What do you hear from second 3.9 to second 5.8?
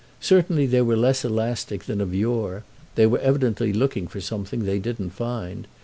for something they didn't find.